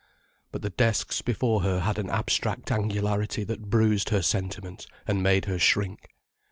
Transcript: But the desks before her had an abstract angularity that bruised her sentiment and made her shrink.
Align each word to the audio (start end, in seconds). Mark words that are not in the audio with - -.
But 0.51 0.63
the 0.63 0.71
desks 0.71 1.21
before 1.21 1.61
her 1.61 1.81
had 1.81 1.99
an 1.99 2.09
abstract 2.09 2.71
angularity 2.71 3.43
that 3.43 3.69
bruised 3.69 4.09
her 4.09 4.23
sentiment 4.23 4.87
and 5.05 5.21
made 5.21 5.45
her 5.45 5.59
shrink. 5.59 6.09